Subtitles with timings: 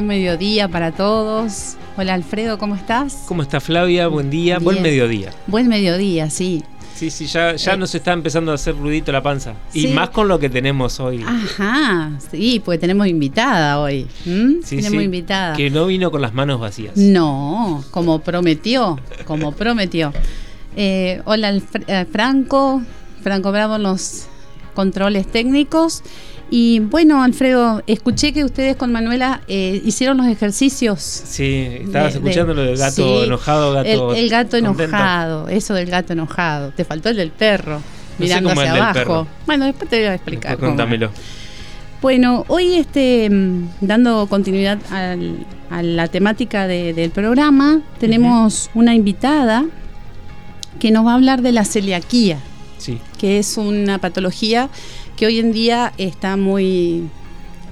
[0.00, 1.76] Buen mediodía para todos.
[1.98, 3.24] Hola Alfredo, ¿cómo estás?
[3.28, 4.08] ¿Cómo está Flavia?
[4.08, 5.30] Buen día, buen mediodía.
[5.46, 6.64] Buen mediodía, sí.
[6.94, 7.76] Sí, sí, ya, ya Eh.
[7.76, 9.52] nos está empezando a hacer ruidito la panza.
[9.74, 11.22] Y más con lo que tenemos hoy.
[11.26, 14.06] Ajá, sí, pues tenemos invitada hoy.
[14.24, 14.60] ¿m?
[14.64, 15.54] Sí, tenemos sí, invitada.
[15.54, 16.96] Que no vino con las manos vacías.
[16.96, 20.14] No, como prometió, como prometió.
[20.76, 22.80] Eh, hola eh, Franco,
[23.22, 24.28] Franco Bravo en los
[24.74, 26.02] controles técnicos.
[26.52, 31.00] Y bueno, Alfredo, escuché que ustedes con Manuela eh, hicieron los ejercicios.
[31.00, 34.12] Sí, estabas de- escuchando lo del gato sí, enojado, gato.
[34.14, 34.82] el, el gato contento.
[34.82, 36.70] enojado, eso del gato enojado.
[36.72, 37.80] Te faltó el del perro,
[38.18, 39.28] mirando hacia abajo.
[39.46, 40.58] Bueno, después te voy a explicar.
[40.58, 41.10] Contámelo.
[42.02, 48.92] Bueno, hoy este, mm, dando continuidad al- a la temática de- del programa, tenemos una
[48.94, 49.66] invitada
[50.80, 52.38] que nos va a hablar de la celiaquía,
[52.80, 52.98] Sí.
[53.18, 54.68] que es una patología
[55.16, 57.04] que hoy en día está muy,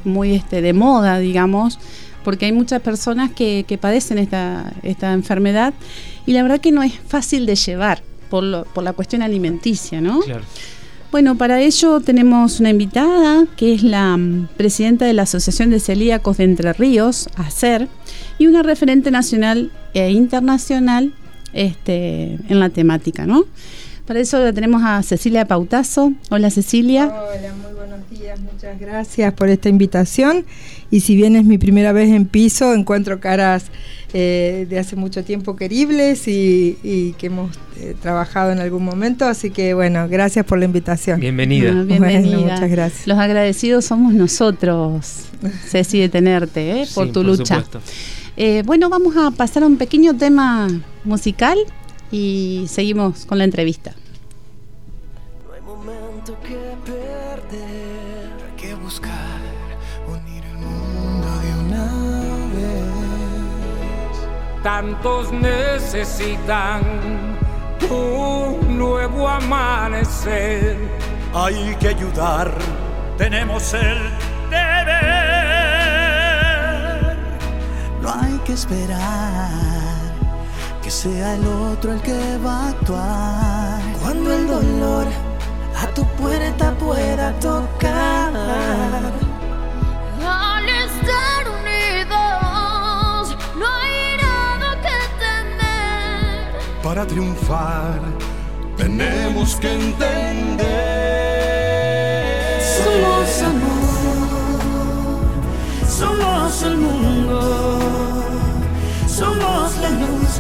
[0.05, 1.79] muy este, de moda, digamos,
[2.25, 5.73] porque hay muchas personas que, que padecen esta, esta enfermedad
[6.27, 10.01] y la verdad que no es fácil de llevar por, lo- por la cuestión alimenticia,
[10.01, 10.21] ¿no?
[10.21, 10.45] Claro.
[11.11, 15.81] Bueno, para ello tenemos una invitada que es la mm, presidenta de la Asociación de
[15.81, 17.89] Celíacos de Entre Ríos, ACER,
[18.39, 21.15] y una referente nacional e internacional
[21.55, 23.45] este, en la temática, ¿no?
[24.09, 26.15] Para eso la tenemos a Cecilia Pautazo.
[26.31, 27.09] Hola Cecilia.
[27.09, 30.47] Hola, muy buenos días, muchas gracias por esta invitación.
[30.91, 33.67] Y si bien es mi primera vez en piso, encuentro caras
[34.15, 39.27] eh, de hace mucho tiempo queribles y, y que hemos eh, trabajado en algún momento.
[39.27, 41.21] Así que bueno, gracias por la invitación.
[41.21, 41.73] Bienvenida.
[41.73, 42.39] Ah, bienvenida.
[42.39, 43.07] Bueno, muchas gracias.
[43.07, 45.25] Los agradecidos somos nosotros,
[45.69, 46.89] Ceci, de tenerte, ¿eh?
[46.95, 47.57] por Sí, tu lucha.
[47.57, 47.83] supuesto.
[48.39, 50.67] Eh, bueno, vamos a pasar a un pequeño tema
[51.05, 51.59] musical
[52.11, 53.95] y seguimos con la entrevista.
[55.47, 59.41] No hay momento que perder, hay que buscar
[60.07, 61.87] unir el mundo de una
[62.55, 64.17] vez.
[64.63, 66.83] Tantos necesitan
[67.91, 70.77] un nuevo amanecer.
[71.35, 72.55] Hay que ayudar,
[73.17, 73.99] tenemos el
[74.51, 75.09] deber.
[78.03, 79.78] No hay que esperar
[80.89, 83.83] que sea el otro el que va a actuar.
[84.01, 85.07] Cuando el dolor
[85.77, 88.33] a tu puerta pueda tocar.
[90.25, 92.17] Al estar unidos,
[93.61, 96.57] no hay nada que temer.
[96.83, 98.01] Para triunfar,
[98.79, 100.69] tenemos que entender.
[102.83, 104.09] Somos amor,
[105.87, 107.78] somos el mundo,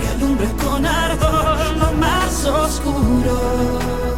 [0.09, 4.18] que alumbra con ardor lo más oscuro.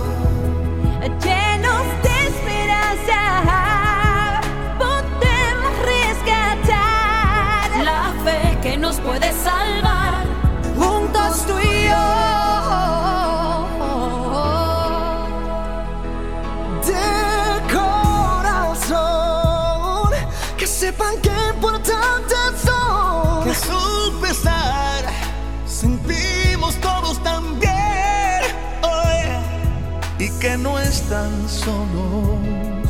[31.11, 32.87] Están solos.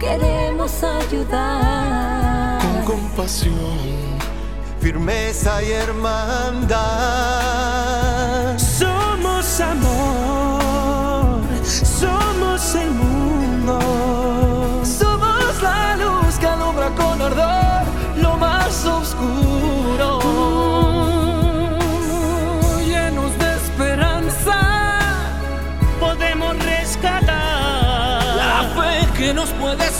[0.00, 2.58] Queremos ayudar.
[2.58, 3.76] con compasión,
[4.80, 6.78] firmeza y hermandad.
[8.56, 14.37] Somos amor, somos el mundo.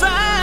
[0.01, 0.38] Nos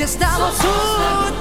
[0.00, 1.37] estamos juntos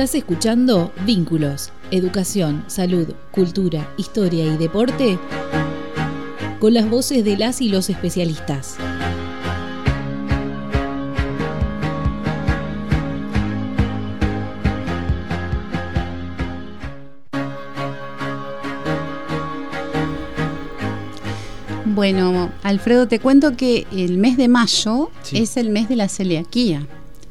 [0.00, 5.18] Estás escuchando Vínculos, Educación, Salud, Cultura, Historia y Deporte
[6.58, 8.78] con las voces de las y los especialistas.
[21.84, 25.36] Bueno, Alfredo, te cuento que el mes de mayo Sí.
[25.40, 26.86] es el mes de la celiaquía,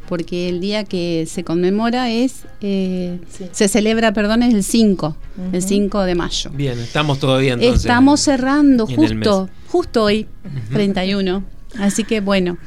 [0.10, 3.46] porque el día que se conmemora es, eh, Sí.
[3.52, 5.16] se celebra, perdón, es el 5,
[5.54, 6.50] el 5 de mayo.
[6.54, 7.82] Bien, estamos todavía entonces.
[7.82, 10.26] Estamos cerrando justo, justo hoy,
[10.74, 11.44] 31.
[11.80, 12.58] Así que bueno.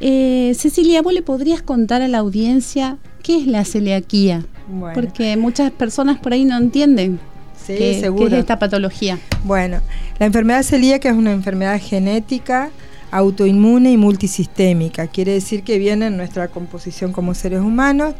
[0.00, 4.44] Eh, Cecilia, ¿vos le podrías contar a la audiencia qué es la celiaquía?
[4.68, 4.94] Bueno.
[4.94, 7.20] Porque muchas personas por ahí no entienden
[7.56, 8.26] Sí, qué, qué seguro.
[8.26, 9.20] es esta patología.
[9.44, 9.80] Bueno,
[10.18, 12.70] la enfermedad celíaca es una enfermedad genética,
[13.12, 15.06] autoinmune y multisistémica.
[15.06, 18.14] Quiere decir que viene en nuestra composición como seres humanos.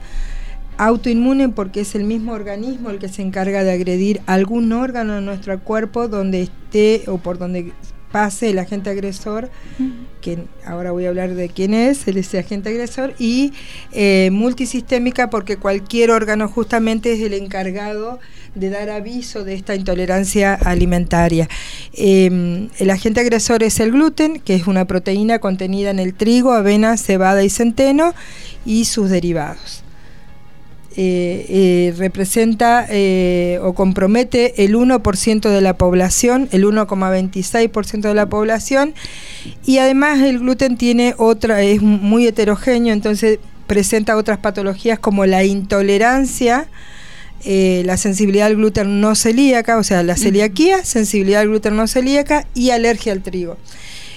[0.79, 5.23] Autoinmune porque es el mismo organismo el que se encarga de agredir algún órgano de
[5.23, 7.73] nuestro cuerpo donde esté o por donde
[8.11, 9.51] pase el agente agresor,
[10.21, 13.55] que ahora voy a hablar de quién es, el ese agente agresor, y
[13.93, 18.21] eh, multisistémica porque cualquier órgano justamente es el encargado
[18.55, 21.49] de dar aviso de esta intolerancia alimentaria.
[21.95, 26.53] Eh, el agente agresor es el gluten, que es una proteína contenida en el trigo,
[26.53, 28.15] avena, cebada y centeno,
[28.65, 29.83] y sus derivados.
[30.95, 38.27] Eh, eh, representa eh, o compromete el 1% de la población, el 1,26% de la
[38.27, 38.93] población,
[39.65, 45.45] y además el gluten tiene otra, es muy heterogéneo, entonces presenta otras patologías como la
[45.45, 46.69] intolerancia,
[47.45, 51.89] eh, la sensibilidad al gluten no celíaca, o sea, la celiaquía, sensibilidad al gluten no
[51.89, 53.57] celíaca y alergia al trigo.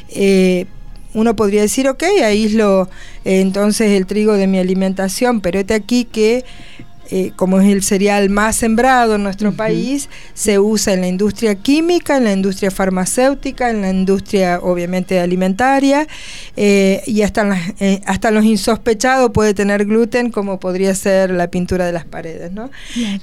[0.10, 0.66] Eh,
[1.16, 2.90] uno podría decir, ok, aíslo
[3.24, 6.46] eh, entonces el trigo de mi alimentación, pero este aquí que
[7.12, 11.56] eh, como es el cereal más sembrado en nuestro país, se usa en la industria
[11.56, 16.08] química, en la industria farmacéutica, en la industria obviamente alimentaria
[16.58, 20.94] eh, y hasta, en las- eh, hasta en los insospechados puede tener gluten como podría
[20.96, 22.70] ser la pintura de las paredes, ¿no?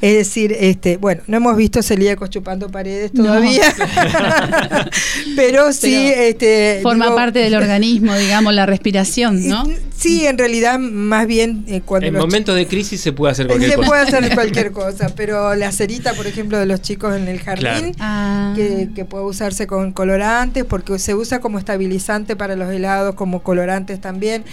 [0.01, 3.25] Es decir, este, bueno, no hemos visto celíacos chupando paredes No.
[3.25, 3.63] todavía,
[5.37, 9.65] pero sí, Pero este, Forma digo- parte del organismo, digamos, la respiración, ¿no?
[9.97, 13.72] Sí, en realidad más bien eh, cuando En momentos de crisis se puede hacer cualquier
[13.73, 13.89] se cosa.
[13.89, 17.95] puede hacer cualquier cosa, pero la cerita, por ejemplo, de los chicos en el jardín,
[17.99, 18.53] Ah.
[18.57, 23.43] que, que puede usarse con colorantes, porque se usa como estabilizante para los helados, como
[23.43, 24.45] colorantes también.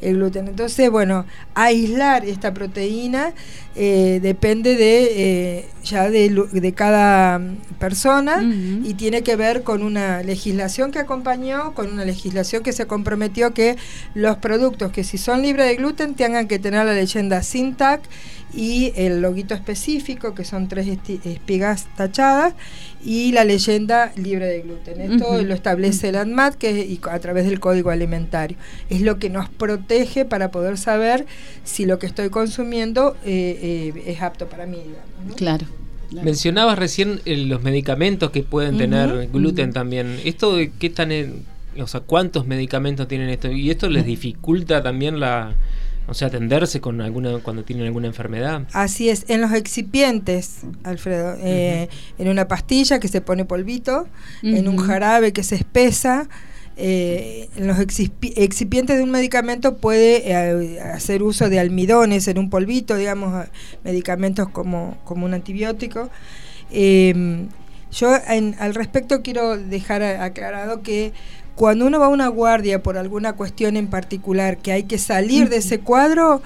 [0.00, 0.48] El gluten.
[0.48, 1.24] Entonces, bueno,
[1.54, 3.32] aislar esta proteína
[3.74, 10.22] eh, depende de eh, ya de, cada mm, persona y tiene que ver con una
[10.22, 13.76] legislación que acompañó, con una legislación que se comprometió que
[14.14, 18.00] los productos que si son libres de gluten tengan que tener la leyenda SINTAC
[18.54, 20.88] y el loguito específico, que son tres
[21.24, 22.54] espigas tachadas,
[23.04, 25.00] y la leyenda libre de gluten.
[25.00, 28.56] Esto lo establece el ANMAT que, y a través del código alimentario.
[28.90, 31.26] Es lo que nos protege para poder saber
[31.64, 34.78] si lo que estoy consumiendo eh, eh, es apto para mí.
[34.78, 35.34] digamos, ¿no?
[35.36, 35.66] Claro.
[36.10, 36.24] claro.
[36.24, 40.18] Mencionabas recién eh, los medicamentos que pueden tener gluten también.
[40.24, 41.12] ¿Esto de qué tan...
[41.12, 43.52] en- o sea, cuántos medicamentos tienen esto?
[43.52, 45.54] ¿Y esto les dificulta también la...
[46.08, 48.62] O sea, atenderse con alguna cuando tienen alguna enfermedad?
[48.72, 51.88] Así es, en los excipientes, Alfredo, eh,
[52.18, 54.06] en una pastilla que se pone polvito,
[54.42, 56.28] en un jarabe que se espesa,
[56.78, 62.38] eh, en los excipi- excipientes de un medicamento puede eh, hacer uso de almidones en
[62.38, 63.46] un polvito, digamos,
[63.84, 66.08] medicamentos como, como un antibiótico.
[66.70, 67.46] Eh,
[67.90, 71.12] yo en- al respecto quiero dejar aclarado que
[71.58, 75.48] cuando uno va a una guardia por alguna cuestión en particular que hay que salir
[75.48, 76.40] de ese cuadro,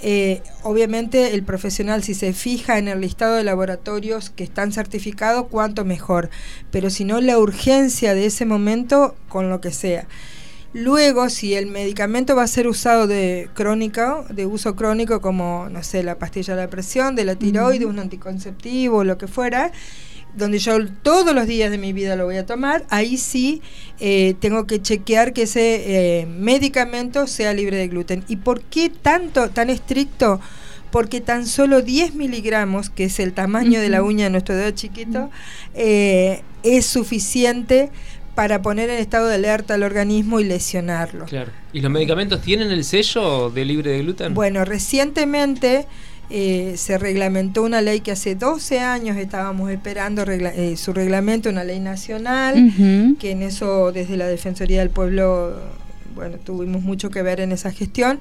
[0.00, 5.48] eh, obviamente el profesional si se fija en el listado de laboratorios que están certificados,
[5.48, 6.30] cuanto mejor.
[6.70, 10.06] Pero si no, la urgencia de ese momento con lo que sea.
[10.72, 15.82] Luego, si el medicamento va a ser usado de crónica, de uso crónico, como, no
[15.82, 19.72] sé, la pastilla de la presión, de la tiroides, un anticonceptivo, lo que fuera,
[20.36, 23.62] donde yo todos los días de mi vida lo voy a tomar, ahí sí
[24.00, 28.24] eh, tengo que chequear que ese eh, medicamento sea libre de gluten.
[28.28, 30.40] ¿Y por qué tanto, tan estricto?
[30.90, 34.70] Porque tan solo 10 miligramos, que es el tamaño de la uña de nuestro dedo
[34.70, 35.30] chiquito,
[35.74, 37.90] eh, es suficiente
[38.34, 41.26] para poner en estado de alerta al organismo y lesionarlo.
[41.26, 41.52] Claro.
[41.72, 44.34] ¿Y los medicamentos tienen el sello de libre de gluten?
[44.34, 45.86] Bueno, recientemente
[46.30, 51.48] eh, se reglamentó una ley que hace 12 años estábamos esperando regla- eh, su reglamento,
[51.50, 52.72] una ley nacional,
[53.18, 55.54] que en eso desde la Defensoría del Pueblo,
[56.14, 58.18] bueno, tuvimos mucho que ver en esa gestión.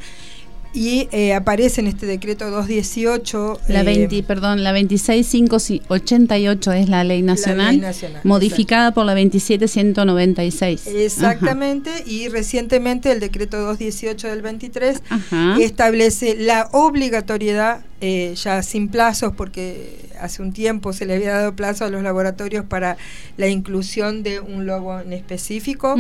[0.76, 3.60] Y eh, aparece en este decreto 218.
[3.68, 9.14] La eh, 20, perdón, la 26588 es la ley nacional, ley nacional, modificada por la
[9.14, 10.88] 27196.
[10.88, 15.58] Exactamente, y recientemente el decreto 218 del 23 Ajá.
[15.60, 21.56] establece la obligatoriedad, eh, ya sin plazos, porque hace un tiempo se le había dado
[21.56, 22.98] plazo a los laboratorios para
[23.38, 25.96] la inclusión de un logo en específico,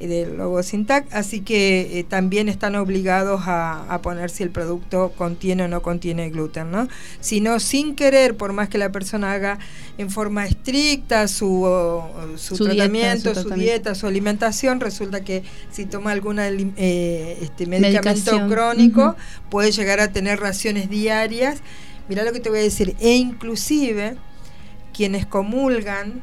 [0.00, 4.50] eh, del logo Sintac, así que eh, también están obligados a, a poner si el
[4.50, 6.88] producto contiene o no contiene gluten, ¿no?
[7.20, 9.58] Si no, sin querer, por más que la persona haga
[9.98, 13.56] en forma estricta su, o- su, Su dieta, tratamiento, su su, tratamiento.
[13.72, 18.50] dieta, su alimentación, resulta que si toma algún este, medicamento Medicación.
[18.50, 19.16] crónico,
[19.50, 21.45] puede llegar a tener raciones diarias.
[22.08, 24.16] Mira lo que te voy a decir, e inclusive
[24.92, 26.22] quienes comulgan,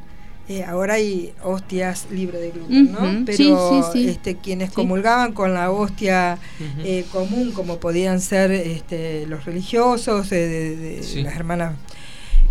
[0.50, 3.24] eh, ahora hay hostias libres de gluten, ¿no?
[3.26, 4.10] Pero sí, sí, sí.
[4.10, 4.76] Este, quienes Sí.
[4.76, 6.38] comulgaban con la hostia
[6.84, 11.22] eh, común, como podían ser este, los religiosos, eh, de, de Sí.
[11.22, 11.76] las hermanas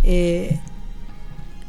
[0.03, 0.59] eh,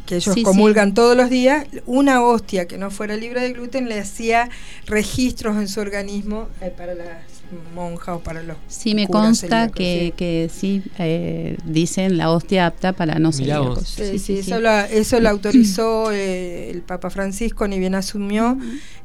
[0.06, 0.44] que ellos Sí, sí.
[0.44, 4.50] comulgan todos los días, una hostia que no fuera libre de gluten le hacía
[4.87, 7.34] registros en su organismo eh, para las
[7.75, 10.13] monjas o para los Sí, me curas consta celíacos, que, sí.
[10.17, 13.37] que sí eh, dicen la hostia apta para no vos.
[13.37, 13.89] celíacos.
[13.89, 18.59] Sí, sí, eso, la- eso lo autorizó eh, el Papa Francisco, ni bien asumió,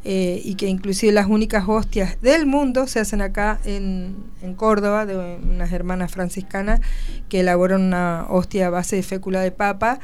[0.03, 5.05] eh, y que inclusive las únicas hostias del mundo se hacen acá en, en Córdoba,
[5.05, 6.79] de unas hermanas franciscanas
[7.27, 10.00] que elaboran una hostia a base de fécula de papa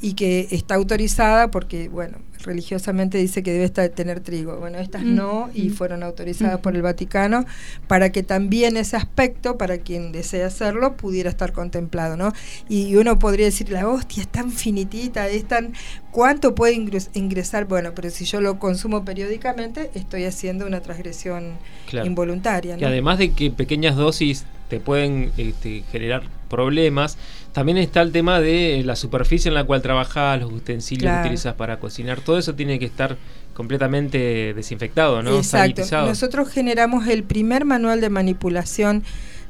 [0.00, 4.56] y que está autorizada porque, bueno, religiosamente dice que debe estar, tener trigo.
[4.58, 5.72] Bueno, estas Mm, no y mm.
[5.74, 6.62] fueron autorizadas Mm.
[6.62, 7.44] por el Vaticano
[7.86, 12.32] para que también ese aspecto, para quien desee hacerlo, pudiera estar contemplado, ¿no?
[12.68, 15.72] Y uno podría decir, la hostia es tan finitita, es tan...
[16.10, 17.66] ¿Cuánto puede ingres- ingresar?
[17.66, 22.06] Bueno, pero si yo lo consumo periódicamente, estoy haciendo una transgresión Claro.
[22.06, 22.86] involuntaria, Y ¿no?
[22.88, 27.18] además de que pequeñas dosis te pueden este, generar problemas,
[27.52, 31.22] también está el tema de la superficie en la cual trabajas, los utensilios Claro.
[31.22, 33.16] que utilizas para cocinar, todo eso tiene que estar
[33.54, 35.36] completamente desinfectado, ¿no?
[35.36, 35.82] Exacto.
[36.06, 39.02] Nosotros generamos el primer manual de manipulación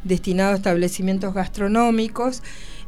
[0.04, 2.42] destinado a establecimientos gastronómicos,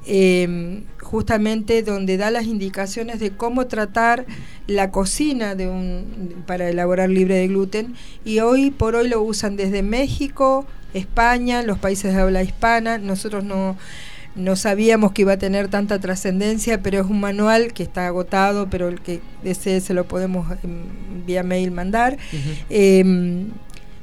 [0.07, 4.25] eh, justamente donde da las indicaciones de cómo tratar
[4.67, 7.95] la cocina de un, para elaborar libre de gluten.
[8.25, 12.99] Y hoy por hoy lo usan desde México, España, los países de habla hispana.
[12.99, 13.77] Nosotros no
[14.37, 18.71] no sabíamos que iba a tener tanta trascendencia, pero es un manual que está agotado,
[18.71, 22.17] pero el que desee se lo podemos em, vía mail mandar.
[22.71, 23.49] Eh,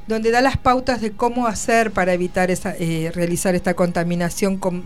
[0.08, 4.84] donde da las pautas de cómo hacer para evitar esa, eh, realizar esta contaminación con,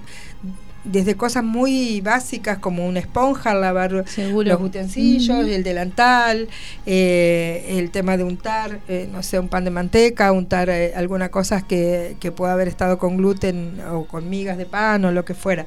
[0.84, 4.50] desde cosas muy básicas como una esponja, lavar Seguro.
[4.50, 6.48] los utensilios, el delantal,
[6.86, 11.30] eh, el tema de untar, eh, no sé, un pan de manteca, untar eh, alguna
[11.30, 15.24] cosa que, que pueda haber estado con gluten o con migas de pan o lo
[15.26, 15.66] que fuera.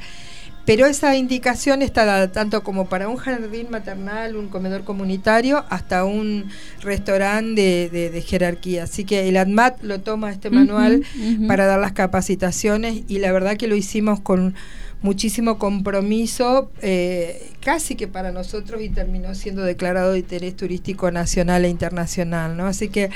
[0.66, 6.04] Pero esa indicación está dada tanto como para un jardín maternal, un comedor comunitario, hasta
[6.06, 6.46] un
[6.80, 8.84] restaurante de, de- de jerarquía.
[8.84, 11.02] Así que el ADMAT lo toma este manual
[11.48, 14.54] para dar las capacitaciones y la verdad que lo hicimos con
[15.02, 21.66] muchísimo compromiso, eh, casi que para nosotros y terminó siendo declarado de interés turístico nacional
[21.66, 22.66] e internacional, ¿no?
[22.66, 23.10] Así que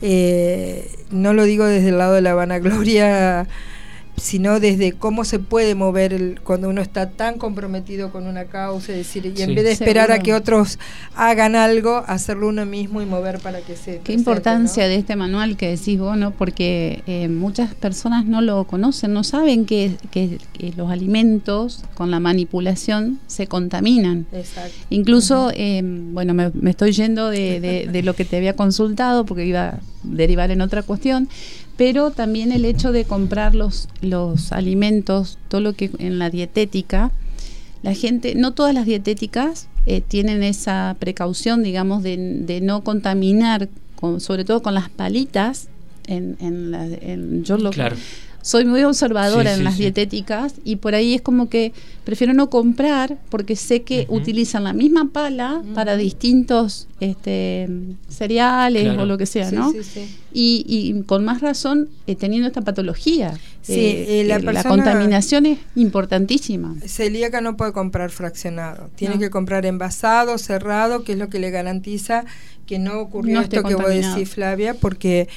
[0.00, 3.48] eh, no lo digo desde el lado de la vanagloria,
[4.16, 8.92] sino desde cómo se puede mover el- cuando uno está tan comprometido con una causa,
[8.92, 9.54] es decir, y en Sí.
[9.54, 10.78] vez de esperar a que otros
[11.16, 13.98] hagan algo, hacerlo uno mismo y mover para que se...
[14.04, 14.88] Qué importancia ¿no?
[14.88, 16.30] de este manual que decís vos, ¿no?
[16.30, 22.10] Porque eh, muchas personas no lo conocen, no saben que, que- que los alimentos con
[22.12, 24.26] la manipulación se contaminan.
[24.32, 24.74] Exacto.
[24.90, 29.24] Incluso, eh, bueno, me, me estoy yendo de, de- de lo que te había consultado
[29.26, 31.28] porque iba a derivar en otra cuestión,
[31.76, 37.10] pero también el hecho de comprar los, los alimentos, todo lo que en la dietética,
[37.82, 43.68] la gente, no todas las dietéticas eh, tienen esa precaución, digamos, de, de no contaminar,
[43.96, 45.68] con, sobre todo con las palitas.
[46.06, 47.96] En, en la- en- yo lo, Claro.
[48.42, 49.80] soy muy observadora Sí, en sí, las sí.
[49.82, 51.72] dietéticas y por ahí es como que
[52.04, 57.68] prefiero no comprar porque sé que utilizan la misma pala para distintos este,
[58.08, 59.02] cereales Claro.
[59.02, 59.72] o lo que sea, Sí, ¿no?
[59.72, 60.16] sí, sí.
[60.32, 63.32] Y, y con más razón eh, teniendo esta patología.
[63.62, 66.74] Sí, eh, eh, la que la contaminación es importantísima.
[66.86, 69.20] Celíaca no puede comprar fraccionado, tiene No.
[69.20, 72.24] que comprar envasado, cerrado, que es lo que le garantiza
[72.66, 75.28] que no ocurrió No esto que vos decís, Flavia, porque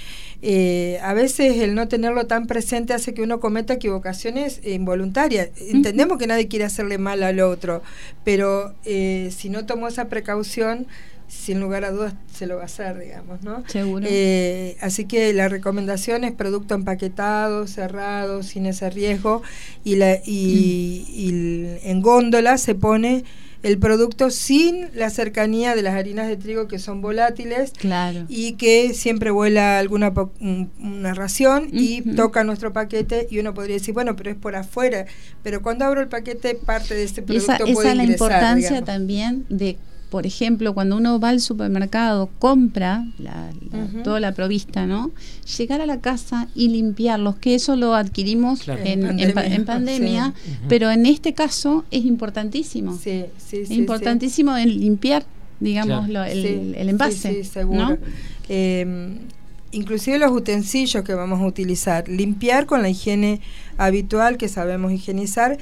[0.42, 5.50] eh, a veces el no tenerlo tan presente hace que uno cometa equivocaciones involuntarias.
[5.70, 7.82] Entendemos que nadie quiere hacerle mal al otro,
[8.24, 10.88] pero eh, si no tomó esa precaución,
[11.28, 13.62] sin lugar a dudas se lo va a hacer, digamos, ¿no?
[13.68, 14.06] Seguro.
[14.10, 19.42] Eh, así que la recomendación es producto empaquetado, cerrado, sin ese riesgo.
[19.84, 23.26] Y, la, y, y el- en góndola se pone
[23.68, 28.26] el producto sin la cercanía de las harinas de trigo que son volátiles Claro.
[28.30, 30.14] y que siempre vuela alguna
[30.80, 35.06] una ración y toca nuestro paquete y uno podría decir, bueno, pero es por afuera.
[35.44, 38.04] Pero cuando abro el paquete, parte de ese Y producto esa, puede esa es la
[38.06, 38.86] importancia digamos.
[38.86, 39.78] también de,
[40.10, 43.50] por ejemplo, cuando uno va al supermercado, compra la-
[44.04, 45.12] toda la provista, ¿no?
[45.58, 48.82] Llegar a la casa y limpiarlos, que eso lo adquirimos Claro.
[48.86, 50.52] en, En en pa- pandemia, en pandemia, sí.
[50.52, 50.60] Ujú.
[50.70, 52.94] pero en este caso es importantísimo.
[52.98, 55.26] Sí, sí, es sí, importantísimo el limpiar,
[55.60, 56.14] digamos, Claro.
[56.14, 57.30] lo- el, Sí, el envase.
[57.34, 57.90] Sí, sí, seguro.
[57.90, 57.98] ¿no?
[58.50, 59.18] Eh,
[59.74, 63.42] inclusive los utensilios que vamos a utilizar, limpiar con la higiene
[63.78, 65.58] habitual que sabemos higienizar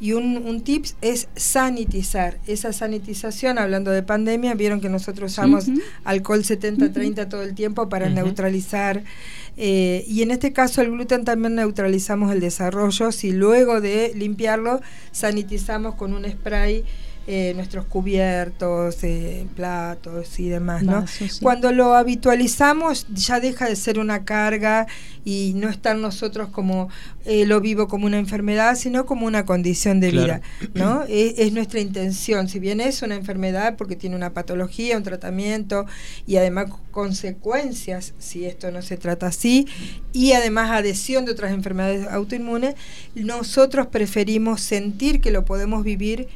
[0.00, 2.38] y un, un tips es sanitizar.
[2.46, 5.66] Esa sanitización, hablando de pandemia, vieron que nosotros usamos
[6.04, 9.04] alcohol 70-30 todo el tiempo para neutralizar.
[9.56, 14.80] eh, y en este caso el gluten también neutralizamos el desarrollo si luego de limpiarlo
[15.12, 16.84] sanitizamos con un spray
[17.32, 21.06] eh, nuestros cubiertos, eh, platos y demás, ¿no?
[21.06, 21.28] Sí.
[21.40, 24.88] Cuando lo habitualizamos ya deja de ser una carga
[25.24, 26.88] y no estar nosotros como
[27.26, 30.26] eh, lo vivo como una enfermedad, sino como una condición de Claro.
[30.26, 30.40] vida,
[30.74, 31.04] ¿no?
[31.04, 35.86] Es, es nuestra intención, si bien es una enfermedad porque tiene una patología, un tratamiento
[36.26, 39.68] y además consecuencias si esto no se trata así
[40.12, 42.74] y además adhesión de otras enfermedades autoinmunes,
[43.14, 46.26] nosotros preferimos sentir que lo podemos vivir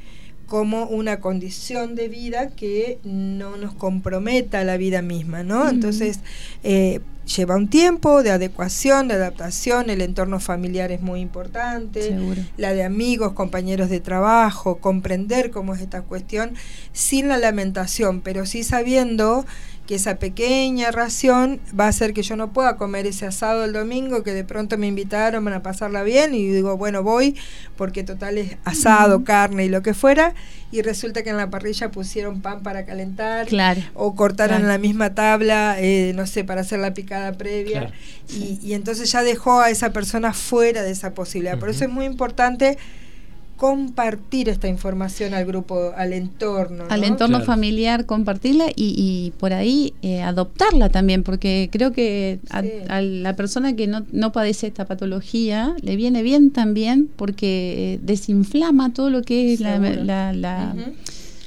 [0.54, 5.68] como una condición de vida que no nos comprometa la vida misma, ¿no?
[5.68, 6.20] Entonces,
[6.62, 7.00] eh,
[7.36, 12.40] lleva un tiempo de adecuación, de adaptación, el entorno familiar es muy importante, Seguro.
[12.56, 16.54] la de amigos, compañeros de trabajo, comprender cómo es esta cuestión
[16.92, 19.44] sin la lamentación, pero sí sabiendo
[19.86, 23.74] que esa pequeña ración va a hacer que yo no pueda comer ese asado el
[23.74, 27.36] domingo, que de pronto me invitaron a pasarla bien y digo, bueno, voy
[27.76, 30.32] porque total es asado, carne y lo que fuera,
[30.72, 33.82] y resulta que en la parrilla pusieron pan para calentar Claro.
[33.92, 34.64] o cortaron Claro.
[34.64, 37.80] en la misma tabla, eh, no sé, para hacer la picada previa.
[37.80, 37.94] Claro.
[38.30, 41.58] Y, y entonces ya dejó a esa persona fuera de esa posibilidad.
[41.58, 42.78] Por eso es muy importante
[43.56, 46.84] compartir esta información al grupo, al entorno.
[46.90, 47.06] al ¿no?
[47.06, 47.44] entorno Claro.
[47.44, 52.68] familiar, compartirla y, y por ahí eh, adoptarla también, porque creo que a, Sí.
[52.88, 58.00] a la persona que no, no padece esta patología le viene bien también porque eh,
[58.02, 60.74] desinflama todo lo que es la, la- la-.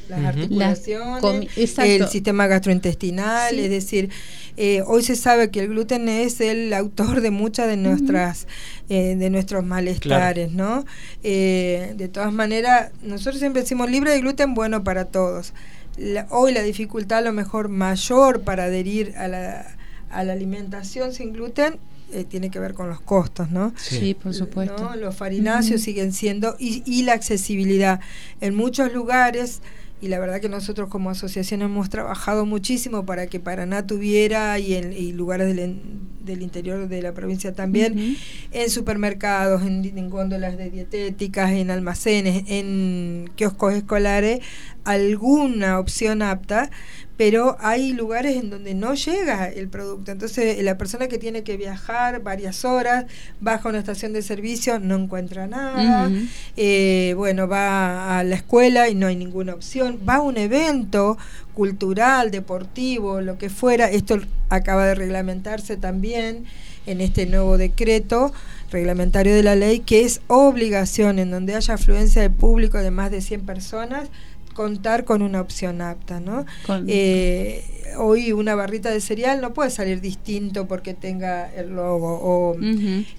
[0.10, 3.62] Las articulaciones, el sistema gastrointestinal, Sí.
[3.62, 4.10] es decir,
[4.58, 8.48] eh, hoy se sabe que el gluten es el autor de muchas de nuestras
[8.90, 10.86] eh, de nuestros malestares, ¿no?
[11.24, 15.54] Eh, de todas maneras, nosotros siempre decimos libre de gluten, bueno para todos.
[15.98, 19.76] La- hoy la dificultad a lo mejor mayor para adherir a la,
[20.10, 21.78] a la alimentación sin gluten
[22.14, 23.74] eh, tiene que ver con los costos, ¿no?
[23.76, 24.78] Sí, por supuesto.
[24.82, 24.96] ¿no?
[24.96, 28.00] Los farináceos siguen siendo, y, y la accesibilidad.
[28.40, 29.60] En muchos lugares,
[30.00, 34.76] y la verdad que nosotros como asociación hemos trabajado muchísimo para que Paraná tuviera, y
[34.76, 35.80] en y lugares del,
[36.24, 38.18] del interior de la provincia también,
[38.52, 44.42] en supermercados, en, en góndolas de dietéticas, en almacenes, en kioscos escolares,
[44.84, 46.70] alguna opción apta,
[47.18, 50.12] pero hay lugares en donde no llega el producto.
[50.12, 53.06] Entonces, la persona que tiene que viajar varias horas,
[53.42, 56.12] baja a una estación de servicio, no encuentra nada.
[56.56, 60.00] Eh, bueno, va a la escuela y no hay ninguna opción.
[60.08, 61.18] Va a un evento
[61.56, 63.90] cultural, deportivo, lo que fuera.
[63.90, 66.46] Esto acaba de reglamentarse también
[66.86, 68.32] en este nuevo decreto
[68.70, 73.10] reglamentario de la ley, que es obligación en donde haya afluencia de público de más
[73.10, 74.10] de 100 personas
[74.58, 76.46] contar con una opción apta, ¿no?
[76.66, 77.64] Con- Eh,
[78.00, 82.58] hoy una barrita de cereal no puede salir distinto porque tenga el logo o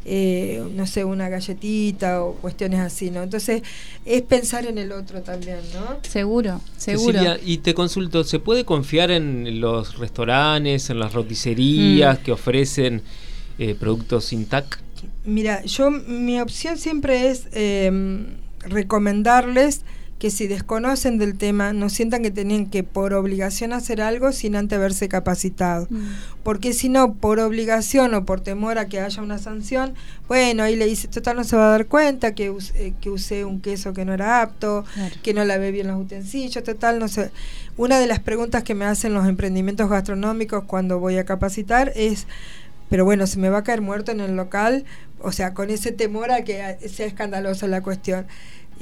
[0.04, 3.22] eh, no sé, una galletita o cuestiones así, ¿no?
[3.22, 3.62] Entonces,
[4.04, 5.98] es pensar en el otro también, ¿no?
[6.02, 7.12] Seguro, seguro.
[7.12, 12.22] Cecilia, y te consulto, ¿se puede confiar en los restaurantes, en las roticerías Mm.
[12.24, 13.02] que ofrecen
[13.60, 14.80] eh, productos sin TAC?
[15.24, 17.90] Mira, yo mi opción siempre es eh,
[18.60, 19.82] recomendarles
[20.18, 24.56] que si desconocen del tema no sientan que tenían que por obligación hacer algo sin
[24.56, 25.86] antes haberse capacitado.
[25.90, 26.08] Mm.
[26.42, 29.94] Porque si no, por obligación o por temor a que haya una sanción,
[30.26, 33.44] bueno, ahí le dice, total no se va a dar cuenta que, eh, que usé
[33.44, 35.14] un queso que no era apto, Claro.
[35.22, 37.30] que no lavé bien los utensilios, total no sé.
[37.76, 42.26] Una de las preguntas que me hacen los emprendimientos gastronómicos cuando voy a capacitar es,
[42.90, 44.84] pero bueno, se me va a caer muerto en el local,
[45.20, 48.26] o sea, con ese temor a que sea escandalosa la cuestión.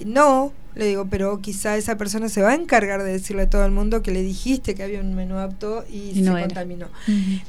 [0.04, 3.64] No, le digo, pero quizá esa persona se va a encargar de decirle a todo
[3.64, 6.46] el mundo que le dijiste que había un menú apto y, Y no se era.
[6.48, 6.88] contaminó.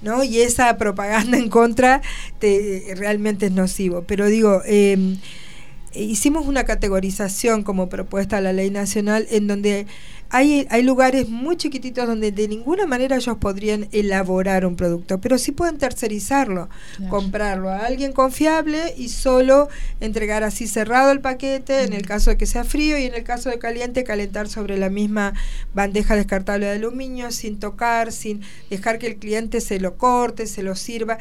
[0.02, 0.24] ¿no?
[0.24, 2.02] Y esa propaganda en contra
[2.40, 4.04] te, realmente es nocivo.
[4.08, 5.18] Pero digo, eh,
[5.94, 9.88] hicimos una categorización como propuesta a la ley nacional en donde
[10.30, 15.38] hay, hay lugares muy chiquititos donde de ninguna manera ellos podrían elaborar un producto, pero
[15.38, 17.10] sí pueden tercerizarlo, Claro.
[17.12, 22.38] comprarlo a alguien confiable y solo entregar así cerrado el paquete en el caso de
[22.38, 25.34] que sea frío y en el caso de caliente calentar sobre la misma
[25.74, 30.64] bandeja descartable de aluminio sin tocar, sin dejar que el cliente se lo corte, se
[30.64, 31.18] lo sirva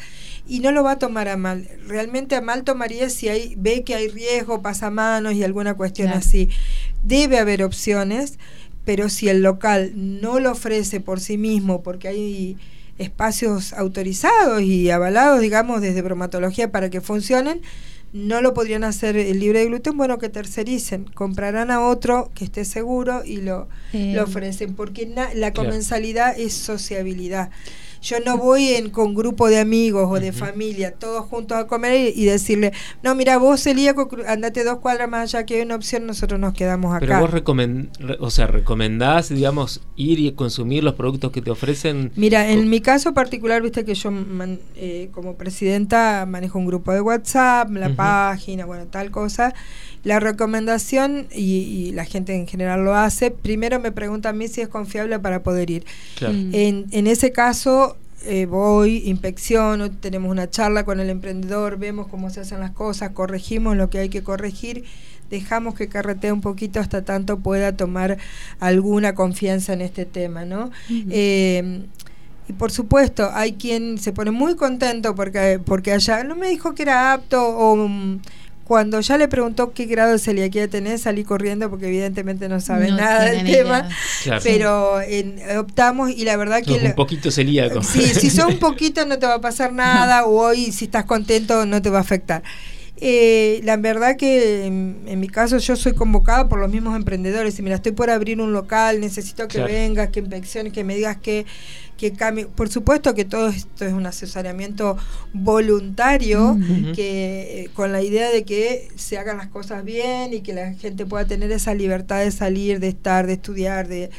[0.48, 1.68] y no lo va a tomar a mal.
[1.86, 6.18] Realmente a mal tomaría si hay, ve que hay riesgo, pasamanos y alguna cuestión Claro.
[6.20, 6.48] así.
[7.04, 8.38] Debe haber opciones,
[8.86, 12.56] pero si el local no lo ofrece por sí mismo, porque hay
[12.96, 17.60] espacios autorizados y avalados, digamos, desde bromatología para que funcionen,
[18.14, 22.44] no lo podrían hacer el libre de gluten, bueno, que tercericen, comprarán a otro que
[22.46, 25.68] esté seguro y lo, Eh, lo ofrecen, porque na- la Claro.
[25.68, 27.50] comensalidad es sociabilidad.
[28.02, 32.12] Yo no voy en, con grupo de amigos o de familia, todos juntos a comer
[32.16, 35.74] y, y decirle, no, mira, vos celíaco, andate dos cuadras más allá que hay una
[35.76, 37.00] opción, nosotros nos quedamos acá.
[37.06, 41.50] Pero vos recomen- re- o sea, recomendás, digamos, ir y consumir los productos que te
[41.50, 42.12] ofrecen.
[42.16, 46.92] Mira, en mi caso particular, viste que yo man- eh, como presidenta manejo un grupo
[46.92, 49.54] de WhatsApp, la página, bueno, tal cosa.
[50.04, 54.46] La recomendación, y, y la gente en general lo hace, primero me pregunta a mí
[54.48, 55.84] si es confiable para poder ir.
[56.16, 56.34] Claro.
[56.52, 62.30] En, en ese caso, eh, voy, inspecciono, tenemos una charla con el emprendedor, vemos cómo
[62.30, 64.84] se hacen las cosas, corregimos lo que hay que corregir,
[65.30, 68.18] dejamos que carretee un poquito hasta tanto pueda tomar
[68.58, 70.70] alguna confianza en este tema, ¿no?
[70.90, 71.84] Eh,
[72.48, 76.74] y por supuesto, hay quien se pone muy contento porque, porque allá no me dijo
[76.74, 78.20] que era apto o mm,
[78.66, 82.90] cuando ya le preguntó qué grado de celiaquía tenés, salí corriendo porque evidentemente no sabe
[82.90, 83.88] No nada del tema.
[84.24, 84.40] Claro.
[84.42, 86.74] Pero en- optamos y la verdad que...
[86.74, 87.82] Sos un poquito celíaco.
[87.84, 91.04] Sí, si sos un poquito no te va a pasar nada o hoy si estás
[91.04, 92.42] contento no te va a afectar.
[92.98, 97.58] Eh, la verdad que en, en mi caso yo soy convocada por los mismos emprendedores
[97.58, 99.72] y mira, estoy por abrir un local, necesito que Claro.
[99.72, 101.44] vengas, que inspecciones, que me digas que,
[101.98, 102.46] que cambie.
[102.46, 104.96] Por supuesto que todo esto es un asesoramiento
[105.34, 106.58] voluntario,
[106.94, 110.72] que eh, con la idea de que se hagan las cosas bien y que la
[110.74, 114.10] gente pueda tener esa libertad de salir, de estar, de estudiar, de,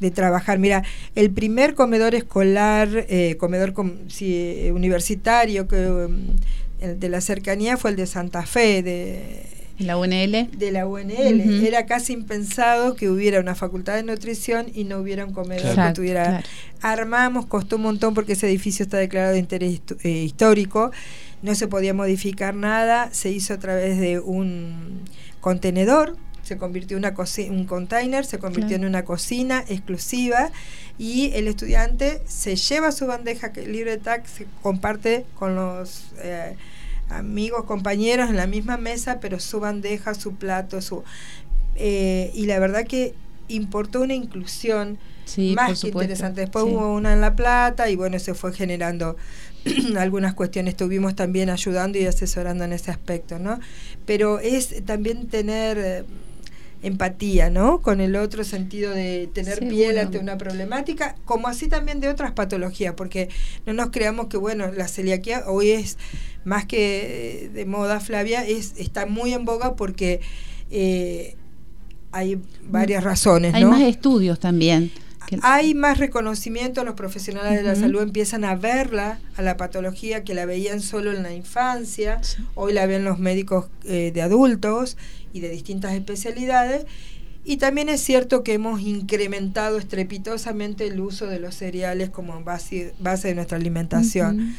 [0.00, 0.58] de trabajar.
[0.58, 0.82] Mira,
[1.14, 6.16] el primer comedor escolar, eh, comedor com- sí, eh, universitario que, um,
[6.80, 9.46] el de la cercanía fue el de Santa Fe, de
[9.78, 10.50] la UNL.
[10.56, 11.40] de la UNL.
[11.40, 11.66] Ujú.
[11.66, 15.90] Era casi impensado que hubiera una facultad de nutrición y no hubiera un comedor Claro.
[15.90, 16.24] que tuviera.
[16.24, 16.46] Claro.
[16.80, 20.90] Armamos, costó un montón porque ese edificio está declarado de interés eh, histórico.
[21.42, 23.08] No se podía modificar nada.
[23.12, 25.00] Se hizo a través de un
[25.40, 26.16] contenedor.
[26.44, 27.14] Se convirtió en una
[27.50, 28.82] un container, se convirtió Claro.
[28.84, 30.50] en una cocina exclusiva
[30.98, 36.04] y el estudiante se lleva su bandeja que libre de tax, se comparte con los
[36.22, 36.54] eh,
[37.08, 41.02] amigos, compañeros en la misma mesa, pero su bandeja, su plato, su
[41.76, 43.14] eh, y la verdad que
[43.48, 46.42] importó una inclusión Sí, más que interesante.
[46.42, 46.70] Después Sí.
[46.70, 49.16] hubo una en La Plata y bueno, se fue generando
[49.98, 50.74] algunas cuestiones.
[50.74, 53.58] Estuvimos también ayudando y asesorando en ese aspecto, ¿no?
[54.04, 56.04] Pero es también tener eh,
[56.84, 57.80] empatía, ¿no?
[57.80, 62.32] Con el otro sentido de tener piel ante una problemática, como así también de otras
[62.32, 63.30] patologías, porque
[63.64, 65.96] no nos creamos que, bueno, la celiaquía hoy es
[66.44, 70.20] más que eh, de moda, Flavia, es está muy en boga porque
[70.70, 71.36] eh,
[72.12, 73.70] hay varias razones, Hay ¿no?
[73.70, 74.92] más estudios también.
[75.26, 80.24] Que- Hay más reconocimiento, los profesionales de la salud empiezan a verla, a la patología
[80.24, 82.42] que la veían solo en la infancia, Sí.
[82.54, 84.96] hoy la ven los médicos eh, de adultos
[85.32, 86.86] y de distintas especialidades.
[87.46, 92.94] Y también es cierto que hemos incrementado estrepitosamente el uso de los cereales como base,
[93.00, 94.54] base de nuestra alimentación.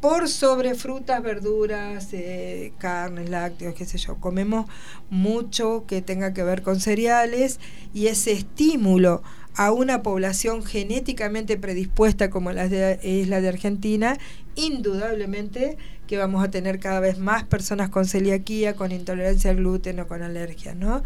[0.00, 4.16] Por sobre frutas, verduras, eh, carnes, lácteos, qué sé yo.
[4.16, 4.66] Comemos
[5.10, 7.58] mucho que tenga que ver con cereales
[7.94, 9.22] y ese estímulo
[9.56, 14.18] a una población genéticamente predispuesta como la de- es la de Argentina,
[14.56, 20.00] indudablemente que vamos a tener cada vez más personas con celiaquía, con intolerancia al gluten
[20.00, 21.02] o con alergia, ¿no?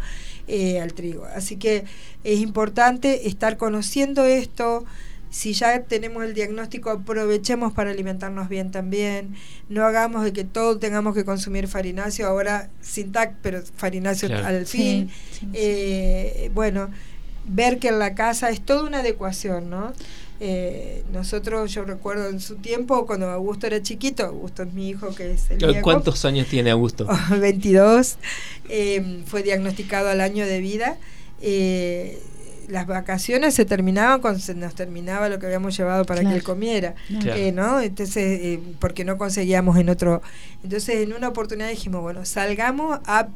[0.47, 1.25] Eh, al trigo.
[1.33, 1.85] Así que
[2.23, 4.83] es importante estar conociendo esto.
[5.29, 9.35] Si ya tenemos el diagnóstico, aprovechemos para alimentarnos bien también.
[9.69, 14.47] No hagamos de que todo tengamos que consumir farináceo, ahora sin TAC, pero farináceo Claro.
[14.47, 15.09] al Sí, fin.
[15.31, 15.47] sí, sí.
[15.53, 16.89] Eh, bueno,
[17.49, 19.93] ver que en la casa es toda una adecuación, ¿no?
[20.41, 25.13] Eh, nosotros, yo recuerdo en su tiempo, cuando Augusto era chiquito, Augusto es mi hijo
[25.13, 27.05] que es el ¿Cuántos años tiene Augusto?
[27.41, 28.15] 22,
[28.69, 30.97] eh, fue diagnosticado al año de vida.
[31.41, 32.21] Eh,
[32.69, 36.33] las vacaciones se terminaban cuando se nos terminaba lo que habíamos llevado para Claro.
[36.35, 37.33] que él comiera, Claro.
[37.35, 37.81] eh, ¿no?
[37.81, 40.21] Entonces, eh, porque no conseguíamos en otro.
[40.63, 43.27] Entonces, en una oportunidad dijimos, bueno, salgamos a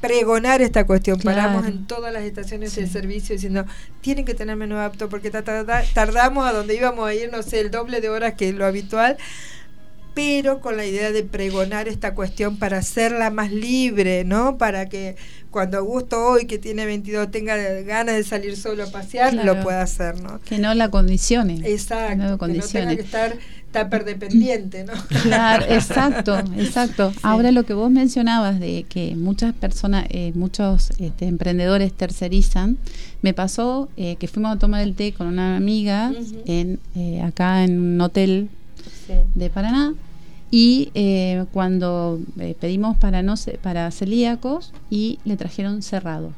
[0.00, 1.18] pregonar esta cuestión.
[1.18, 1.36] Claro.
[1.38, 2.82] Paramos en todas las estaciones Sí.
[2.82, 3.64] de servicio diciendo,
[4.00, 7.30] tienen que tener menú apto porque ta, ta, ta, tardamos a donde íbamos a ir,
[7.32, 9.16] no sé, el doble de horas que lo habitual
[10.14, 14.56] pero con la idea de pregonar esta cuestión para hacerla más libre, ¿no?
[14.56, 15.14] Para que
[15.50, 19.54] cuando Augusto hoy, que tiene 22, tenga ganas de salir solo a pasear, Claro.
[19.56, 20.40] lo pueda hacer, ¿no?
[20.40, 21.60] Que no la condicione.
[21.70, 23.36] Exacto, Que no lo que no tenga que estar
[24.04, 24.92] dependiente, ¿no?
[25.22, 27.12] Claro, exacto, exacto.
[27.12, 27.18] Sí.
[27.22, 32.78] Ahora lo que vos mencionabas de que muchas personas, eh, muchos este, emprendedores tercerizan,
[33.22, 36.12] me pasó eh, que fuimos a tomar el té con una amiga
[36.46, 38.48] en eh, acá en un hotel
[39.06, 39.14] Sí.
[39.34, 39.94] de Paraná
[40.50, 46.32] y eh, cuando eh, pedimos para no para celíacos y le trajeron cerrado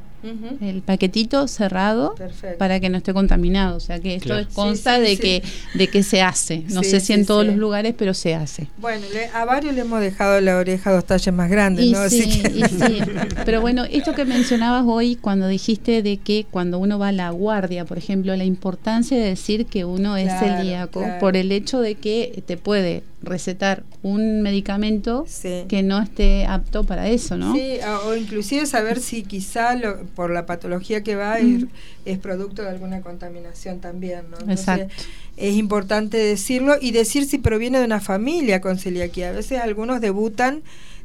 [0.61, 2.59] El paquetito cerrado Perfecto.
[2.59, 4.43] para que no esté contaminado o sea que esto Claro.
[4.43, 5.23] es- consta Sí, sí, de sí.
[5.23, 5.43] que
[5.79, 7.49] de que se hace no Sí, sé si sí, en todos sí.
[7.49, 11.05] los lugares pero se hace Bueno, le- a varios le hemos dejado la oreja dos
[11.05, 11.99] talles más grandes, Y ¿no?
[12.01, 12.99] Así sí, que- y sí.
[13.45, 17.31] Pero bueno, esto que mencionabas hoy cuando dijiste de que cuando uno va a la
[17.31, 21.21] guardia, por ejemplo, la importancia de decir que uno es Claro, celíaco claro.
[21.21, 25.65] por el hecho de que te puede recetar un medicamento Sí.
[25.69, 27.53] que no esté apto para eso, ¿no?
[27.55, 31.69] Sí, a- o inclusive saber si quizá lo- por la patología que va es, Mm.
[32.05, 34.51] es producto de alguna contaminación también, ¿no?
[34.53, 34.93] Exacto.
[35.37, 39.29] es importante decirlo y decir si proviene de una familia con celiaquía.
[39.31, 40.63] A veces algunos debutan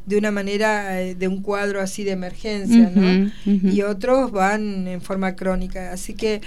[0.07, 3.31] de una manera, eh, de un cuadro así de emergencia, ¿no?
[3.45, 5.91] Y otros van en forma crónica.
[5.93, 6.41] Así que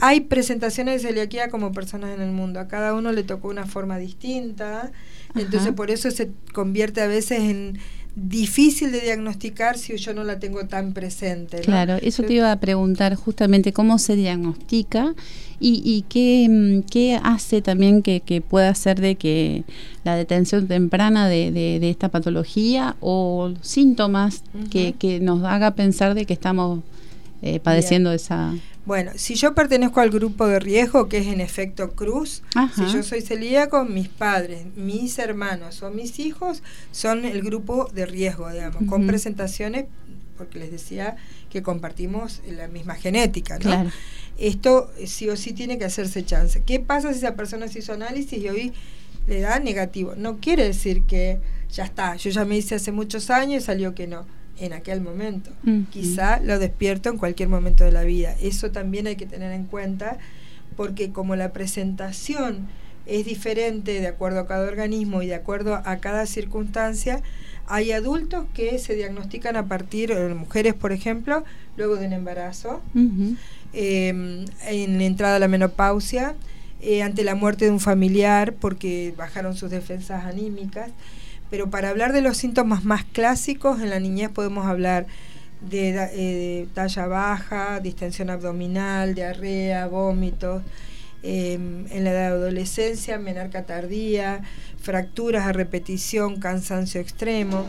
[0.00, 2.60] hay presentaciones de celiaquía como personas en el mundo.
[2.60, 4.90] A cada uno le tocó una forma distinta.
[5.34, 5.74] Entonces Ajá.
[5.74, 7.78] por eso se convierte a veces en
[8.16, 11.56] difícil de diagnosticar si yo no la tengo tan presente.
[11.58, 11.62] ¿no?
[11.64, 15.14] Claro, eso te iba a preguntar justamente cómo se diagnostica
[15.58, 19.64] y, y qué, mm, qué hace también que, que pueda hacer de que
[20.04, 26.14] la detención temprana de, de- de esta patología o síntomas que, que nos haga pensar
[26.14, 26.80] de que estamos
[27.42, 28.54] eh, padeciendo esa...
[28.86, 32.86] Bueno, si yo pertenezco al grupo de riesgo, que es en efecto cruz, Ajá.
[32.86, 38.04] si yo soy celíaco, mis padres, mis hermanos o mis hijos son el grupo de
[38.04, 39.86] riesgo, digamos, con presentaciones,
[40.36, 41.16] porque les decía
[41.48, 43.60] que compartimos la misma genética, ¿no?
[43.60, 43.90] Claro.
[44.36, 46.62] Esto eh, sí o sí tiene que hacerse chance.
[46.66, 48.72] ¿Qué pasa si esa persona se hizo análisis y hoy
[49.26, 50.14] le da negativo?
[50.16, 53.94] No quiere decir que ya está, yo ya me hice hace muchos años y salió
[53.94, 54.26] que no.
[54.58, 55.50] En aquel momento.
[55.90, 58.36] Quizá lo despierto en cualquier momento de la vida.
[58.40, 60.18] Eso también hay que tener en cuenta
[60.76, 62.68] porque como la presentación
[63.06, 67.22] es diferente de acuerdo a cada organismo y de acuerdo a cada circunstancia,
[67.66, 71.44] hay adultos que se diagnostican a partir, eh, mujeres por ejemplo,
[71.76, 72.82] luego de un embarazo,
[73.72, 74.08] eh,
[74.66, 76.34] en entrada a la menopausia,
[76.80, 80.90] eh, ante la muerte de un familiar porque bajaron sus defensas anímicas.
[81.54, 85.06] Pero para hablar de los síntomas más clásicos, en la niñez podemos hablar
[85.60, 90.64] de, eh, talla baja, distensión abdominal, diarrea, vómitos.
[91.22, 94.42] eh, en la edad de adolescencia, menarca tardía,
[94.82, 97.66] fracturas a repetición, cansancio extremo.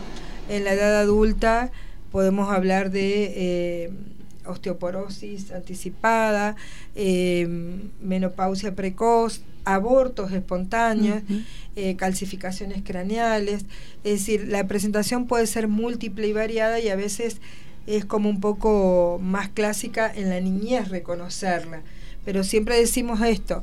[0.48, 1.70] En la edad adulta
[2.10, 3.90] podemos hablar de eh,
[4.48, 6.56] osteoporosis anticipada,
[6.94, 7.46] eh,
[8.00, 11.22] menopausia precoz, abortos espontáneos,
[11.74, 13.64] eh, calcificaciones craneales.
[14.04, 17.40] Es decir, la presentación puede ser múltiple y variada y a veces
[17.86, 21.82] es como un poco más clásica en la niñez reconocerla.
[22.24, 23.62] Pero siempre decimos esto,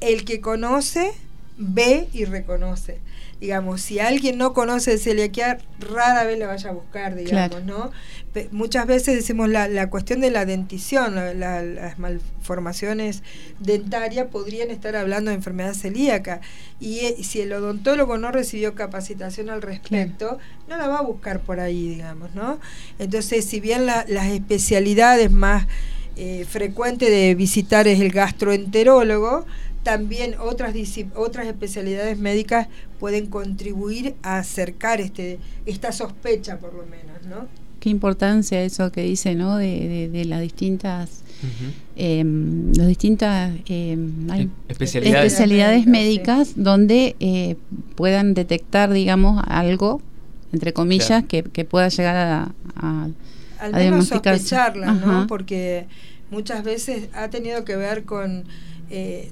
[0.00, 1.12] el que conoce,
[1.56, 3.00] ve y reconoce.
[3.44, 7.60] Digamos, si alguien no conoce celiaquía, rara vez la vaya a buscar, digamos, Claro.
[7.66, 7.90] ¿no?
[8.32, 13.22] Pe- muchas veces decimos la, la cuestión de la dentición, la- la- las malformaciones
[13.60, 16.40] dentarias podrían estar hablando de enfermedad celíaca.
[16.80, 21.40] Y eh, si el odontólogo no recibió capacitación al respecto, no la va a buscar
[21.40, 22.58] por ahí, digamos, ¿no?
[22.98, 25.66] Entonces, si bien la- las especialidades más
[26.16, 29.44] eh, frecuentes de visitar es el gastroenterólogo,
[29.84, 30.74] también otras
[31.14, 32.66] otras especialidades médicas
[32.98, 37.46] pueden contribuir a acercar este esta sospecha por lo menos, ¿no?
[37.80, 39.56] Qué importancia eso que dice, ¿no?
[39.58, 41.20] De, de- de las distintas,
[41.96, 42.24] eh,
[42.74, 43.98] las distintas eh,
[44.30, 45.24] ay, E- especialidades.
[45.26, 47.56] especialidades Médicas, donde eh,
[47.94, 50.00] puedan detectar, digamos, algo,
[50.52, 51.28] entre comillas, Claro.
[51.28, 53.04] que, que pueda llegar a, a-
[53.60, 54.38] al a menos diagnosticarse.
[54.40, 55.26] sospecharla, ¿no?
[55.26, 55.86] Porque
[56.30, 58.44] muchas veces ha tenido que ver con
[58.90, 59.30] eh,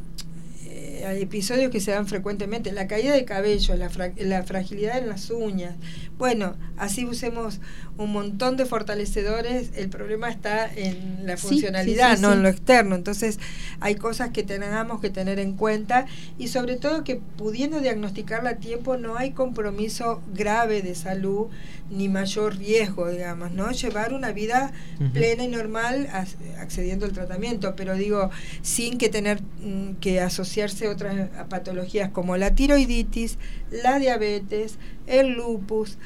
[1.05, 5.09] hay episodios que se dan frecuentemente, la caída de cabello, la, fra- la fragilidad en
[5.09, 5.77] las uñas.
[6.19, 7.61] Bueno, así usemos
[7.99, 12.35] un montón de fortalecedores, el problema está en la funcionalidad, sí, sí, no sí.
[12.35, 12.95] en lo externo.
[12.97, 13.39] Entonces,
[13.81, 16.07] hay cosas que tengamos que tener en cuenta
[16.39, 21.49] y sobre todo que pudiendo diagnosticarla a tiempo no hay compromiso grave de salud
[21.91, 23.71] ni mayor riesgo, digamos, ¿no?
[23.71, 24.73] Llevar una vida
[25.13, 28.31] plena y normal as- accediendo al tratamiento, pero digo,
[28.63, 33.37] sin que tener mm, que asociarse otras eh, patologías como la tiroiditis,
[33.71, 34.77] la diabetes,
[35.07, 35.99] el lupus.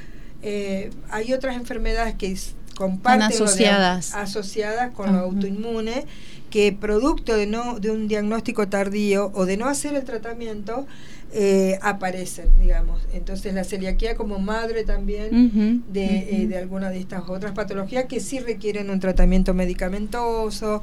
[0.43, 2.37] Eh, hay otras enfermedades que
[2.77, 4.15] comparten lo de- asociadas.
[4.15, 5.21] asociadas con lo Ajá.
[5.23, 6.05] autoinmune
[6.51, 10.87] que producto de no de un diagnóstico tardío o de no hacer el tratamiento
[11.33, 17.29] eh, aparecen digamos entonces la celiaquía como madre también de, eh, de alguna de estas
[17.29, 20.83] otras patologías que sí requieren un tratamiento medicamentoso,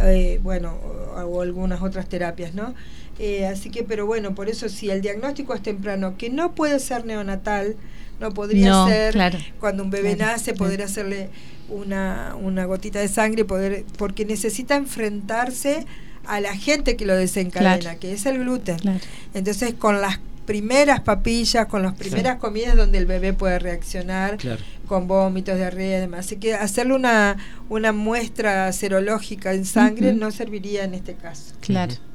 [0.00, 0.78] eh, bueno,
[1.14, 2.74] o, o algunas otras terapias, ¿no?
[3.18, 6.80] Eh, así que, pero bueno, por eso si el diagnóstico es temprano, que no puede
[6.80, 7.76] ser neonatal,
[8.20, 9.38] no podría No, ser claro.
[9.60, 10.58] cuando un bebé Claro, nace, claro.
[10.58, 11.28] poder hacerle
[11.68, 15.86] una, una gotita de sangre, poder porque necesita enfrentarse
[16.26, 17.98] a la gente que lo desencadena, Claro.
[18.00, 18.78] que es el gluten.
[18.78, 19.00] Claro.
[19.34, 24.60] Entonces, con las primeras papillas, con las primeras comidas donde el bebé puede reaccionar Claro.
[24.86, 26.26] con vómitos, diarrea y demás.
[26.26, 27.36] Así que hacerle una,
[27.70, 31.54] una muestra serológica en sangre no serviría en este caso.
[31.60, 31.94] Claro.
[31.94, 32.13] claro.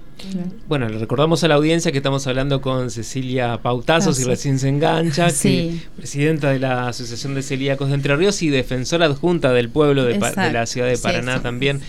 [0.68, 4.70] Bueno, le recordamos a la audiencia que estamos hablando con Cecilia Pautazos, si recién se
[4.70, 5.82] engancha, Sí.
[5.84, 10.04] que presidenta de la Asociación de Celíacos de Entre Ríos y defensora adjunta del pueblo
[10.04, 11.82] de, la ciudad de Paraná sí, también.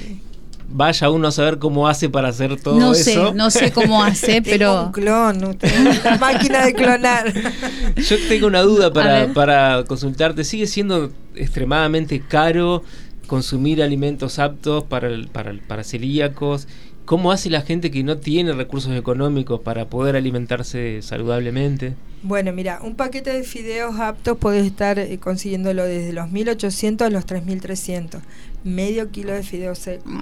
[0.73, 3.31] Vaya uno a saber cómo hace para hacer todo No eso.
[3.31, 5.59] sé, no sé cómo hace, Tengo un pero clon,
[6.01, 7.33] una máquina de clonar.
[7.97, 10.45] Yo tengo una duda para, consultarte.
[10.45, 12.85] ¿Sigue siendo extremadamente caro
[13.27, 16.69] consumir alimentos aptos para, el- para, para celíacos?
[17.11, 21.95] ¿Cómo hace la gente que no tiene recursos económicos para poder alimentarse saludablemente?
[22.23, 27.11] Bueno, mira, un paquete de fideos aptos podés estar eh, consiguiéndolo desde los 1800 a
[27.11, 28.23] los 3300.
[28.63, 30.13] Medio kilo de fideos secos.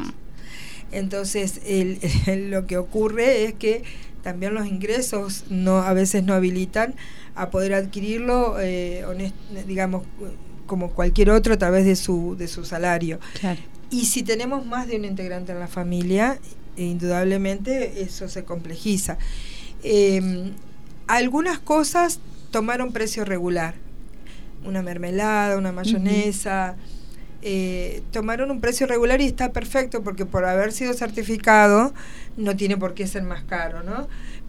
[0.91, 3.83] Entonces, el- el- lo que ocurre es que
[4.23, 6.95] también los ingresos no a veces no habilitan
[7.35, 9.35] a poder adquirirlo, eh, honest-
[9.67, 10.05] digamos,
[10.67, 13.19] como cualquier otro a través de su, de su salario.
[13.41, 13.61] claro.
[13.91, 16.39] Y si tenemos más de un integrante en la familia,
[16.79, 19.19] eh, indudablemente eso se complejiza.
[19.83, 20.53] Eh,
[21.09, 22.21] algunas cosas
[22.51, 23.75] tomaron precio regular.
[24.65, 26.77] Una mermelada, una mayonesa.
[27.43, 31.93] eh, tomaron un precio regular y está perfecto porque por haber sido certificado
[32.37, 34.09] no tiene por qué ser más caro, ¿no?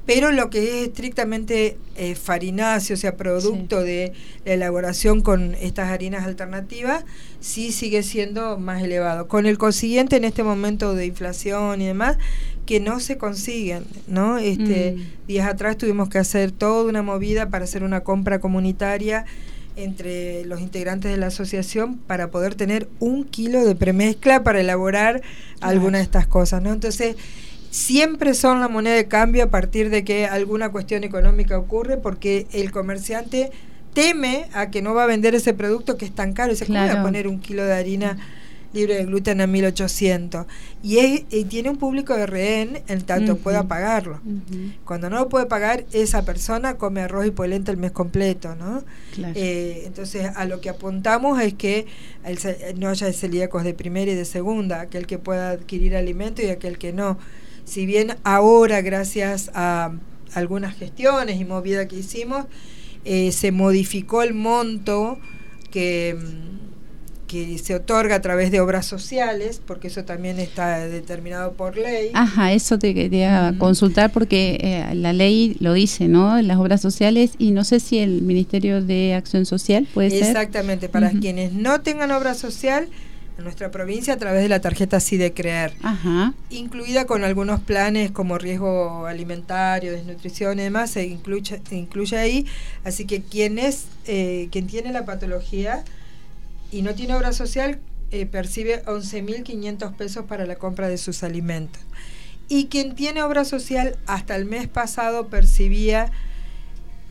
[0.10, 5.91] Pero lo que es estrictamente eh, farináceo, o sea, producto de la elaboración con estas
[5.91, 7.05] harinas alternativas,
[7.41, 9.28] sí sigue siendo más elevado.
[9.28, 12.18] Con el consiguiente en este momento de inflación y demás,
[12.66, 14.39] que no se consiguen, ¿no?
[14.39, 15.28] Este, Mm.
[15.28, 19.26] Días atrás tuvimos que hacer toda una movida para hacer una compra comunitaria
[19.76, 25.22] entre los integrantes de la asociación para poder tener un kilo de premezcla para elaborar
[25.62, 26.74] alguna de estas cosas, ¿no?
[26.74, 27.16] Entonces,
[27.72, 32.47] siempre son la moneda de cambio a partir de que alguna cuestión económica ocurre porque
[32.51, 33.51] el comerciante
[33.93, 36.51] teme a que no va a vender ese producto que es tan caro.
[36.51, 37.05] Dice, ¿cómo voy a Claro.
[37.05, 38.17] poner un kilo de harina
[38.72, 40.45] libre de gluten a 1800?
[40.84, 44.20] Y, es, y tiene un público de rehén en tanto pueda pagarlo.
[44.86, 48.84] Cuando no lo puede pagar, esa persona come arroz y polenta el mes completo, ¿no?
[49.13, 49.34] claro.
[49.36, 51.88] Eh, entonces, a lo que apuntamos es que
[52.24, 56.49] el no haya celíacos de primera y de segunda, aquel que pueda adquirir alimento y
[56.49, 57.17] aquel que no.
[57.70, 59.91] Si bien ahora, gracias a
[60.34, 62.45] algunas gestiones y movida que hicimos,
[63.05, 65.20] eh, se modificó el monto
[65.70, 71.53] que, mm, que se otorga a través de obras sociales, porque eso también está determinado
[71.53, 72.09] por ley.
[72.15, 76.41] Ajá, eso te quería consultar porque eh, la ley lo dice, ¿no?
[76.41, 80.24] Las obras sociales y no sé si el Ministerio de Acción Social puede ser.
[80.24, 82.89] Exactamente, para quienes no tengan obra social
[83.39, 87.61] en nuestra provincia a través de la tarjeta Sí de Creer, Ajá, incluida con algunos
[87.61, 92.45] planes como riesgo alimentario, desnutrición y demás, se incluye, se incluye ahí.
[92.83, 95.83] Así que quien, es, eh, quien tiene la patología
[96.71, 97.79] y no tiene obra social
[98.11, 101.81] eh, percibe 11.500 pesos para la compra de sus alimentos.
[102.49, 106.11] Y quien tiene obra social hasta el mes pasado percibía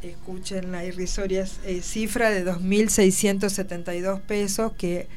[0.02, 5.08] escuchen la irrisoria eh, cifra de 2.672 pesos que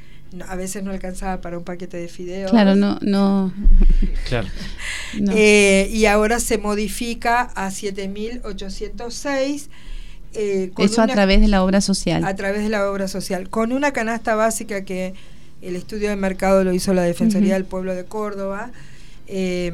[0.47, 2.51] a veces no alcanzaba para un paquete de fideos.
[2.51, 3.53] claro, no, no,
[4.29, 4.47] Claro.
[5.19, 5.33] no.
[5.35, 9.67] Eh, y ahora se modifica a 7.806.
[10.33, 12.23] eh, eso a una- través de la obra social.
[12.23, 15.13] a través de la obra social, con una canasta básica que
[15.61, 18.71] el estudio de mercado lo hizo la Defensoría del Pueblo de Córdoba,
[19.27, 19.71] eh,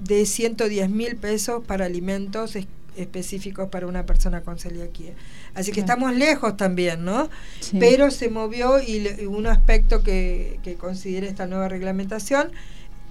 [0.00, 2.66] de 110 mil pesos para alimentos es-
[2.96, 5.12] específicos para una persona con celiaquía.
[5.54, 5.92] Así que Claro.
[6.02, 7.30] estamos lejos también, ¿no?
[7.60, 7.76] Sí.
[7.78, 12.50] Pero se movió y, le- y un aspecto que, que considera esta nueva reglamentación,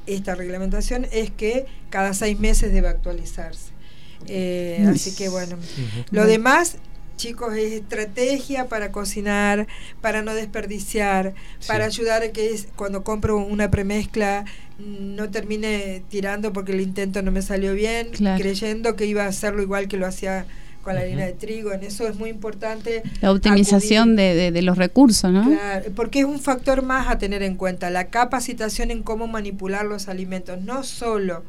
[0.08, 3.72] esta reglamentación es que cada seis meses debe actualizarse.
[4.28, 5.58] Eh, así que bueno,
[6.12, 6.78] lo demás,
[7.18, 9.68] chicos, es estrategia para cocinar,
[10.02, 11.68] para no desperdiciar, Sí.
[11.68, 14.46] para ayudar a que es- cuando compro una premezcla
[14.80, 18.42] no termine tirando porque el intento no me salió bien, Claro.
[18.42, 20.46] creyendo que iba a hacerlo igual que lo hacía
[20.84, 21.72] con la harina de trigo.
[21.72, 23.02] En eso es muy importante.
[23.22, 25.46] la optimización de, de- de los recursos, ¿no?
[25.50, 29.86] Claro, porque es un factor más a tener en cuenta, la capacitación en cómo manipular
[29.86, 31.44] los alimentos, no solo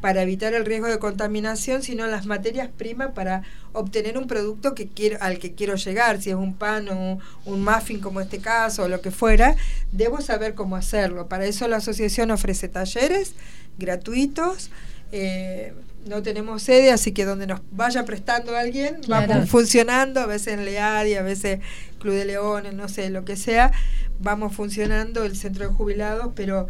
[0.00, 4.86] para evitar el riesgo de contaminación, sino las materias primas para obtener un producto que
[4.88, 8.38] quiero, al que quiero llegar, si es un pan o un, un muffin como este
[8.38, 9.56] caso o lo que fuera,
[9.90, 11.26] debo saber cómo hacerlo.
[11.28, 13.34] Para eso la asociación ofrece talleres
[13.78, 14.70] gratuitos.
[15.12, 15.72] Eh,
[16.06, 19.28] no tenemos sede, así que donde nos vaya prestando alguien, Claro.
[19.28, 21.60] vamos funcionando, a veces en Leadi, a veces
[22.00, 23.70] Club de Leones, no sé, lo que sea,
[24.18, 26.66] vamos funcionando el centro de jubilados, pero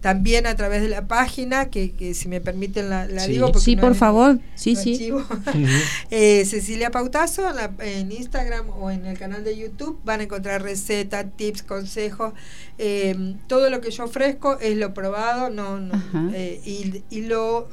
[0.00, 3.32] también a través de la página, que, que si me permiten la, la Sí.
[3.32, 3.46] digo.
[3.48, 5.10] porque Sí, no por es- favor, sí, no sí.
[6.10, 10.22] Eh, Cecilia Pautazo en, la- en Instagram o en el canal de YouTube van a
[10.24, 12.32] encontrar recetas, tips, consejos.
[12.78, 16.00] eh, todo lo que yo ofrezco es lo probado no, no,
[16.32, 17.68] eh, y, y lo,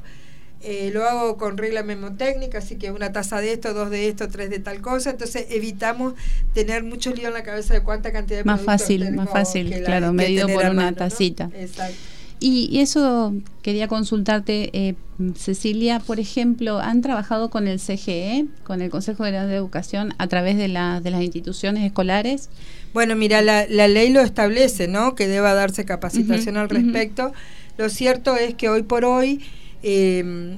[0.62, 4.28] eh, lo hago con regla memotécnica, así que una taza de esto, dos de esto,
[4.30, 5.12] tres de tal cosa.
[5.12, 6.16] Entonces evitamos
[6.56, 9.84] tener mucho lío en la cabeza de cuánta cantidad de Más productos fácil, más fácil,
[9.86, 11.52] claro, medido por una tacita.
[11.54, 11.96] Exacto.
[12.40, 14.96] Y, y eso quería consultarte, eh,
[15.36, 20.28] Cecilia, por ejemplo, ¿han trabajado con el CGE, con el Consejo General de Educación, a
[20.28, 22.50] través de, la, de las instituciones escolares?
[22.94, 25.16] Bueno, mira, la, la ley lo establece, ¿no?
[25.16, 27.32] Que deba darse capacitación al respecto.
[27.78, 29.42] Lo cierto es que hoy por hoy
[29.84, 30.58] eh,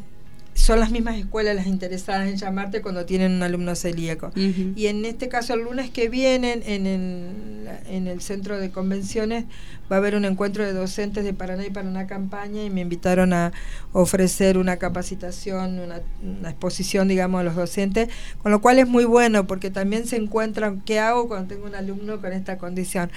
[0.57, 4.31] son las mismas escuelas las interesadas en llamarte cuando tienen un alumno celíaco.
[4.35, 9.45] Y en este caso, el lunes que vienen, en el, en el centro de convenciones,
[9.89, 13.33] va a haber un encuentro de docentes de Paraná y Paraná Campaña y me invitaron
[13.33, 13.53] a
[13.93, 18.09] ofrecer una capacitación, una, una exposición, digamos, a los docentes,
[18.41, 21.75] con lo cual es muy bueno porque también se encuentran qué hago cuando tengo un
[21.75, 23.11] alumno con esta condición.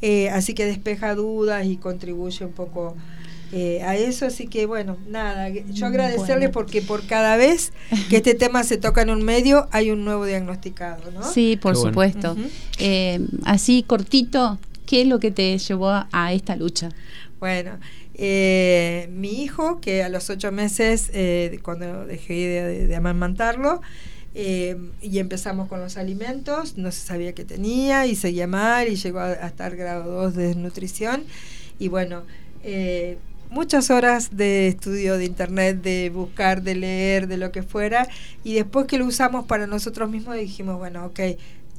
[0.00, 2.96] Eh, así que despeja dudas y contribuye un poco.
[3.52, 6.52] Eh, a eso, así que bueno, nada, yo agradecerles Bueno.
[6.52, 7.72] porque por cada vez
[8.10, 11.22] que este tema se toca en un medio hay un nuevo diagnosticado, ¿no?
[11.22, 11.90] Sí, por Qué bueno.
[11.92, 12.36] supuesto.
[12.78, 16.90] Eh, así cortito, ¿qué es lo que te llevó a, a esta lucha?
[17.40, 17.72] Bueno,
[18.18, 23.82] Eh, mi hijo, que a los ocho meses, eh, cuando dejé de, de amamantarlo,
[24.34, 28.96] eh, y empezamos con los alimentos, no se sabía qué tenía y seguía mal y
[28.96, 31.24] llegó a, a estar grado 2 de desnutrición.
[31.78, 32.22] Y bueno,
[32.64, 33.18] eh,
[33.50, 38.08] muchas horas de estudio de internet, de buscar, de leer, de lo que fuera.
[38.44, 41.20] Y después que lo usamos para nosotros mismos dijimos, bueno, ok,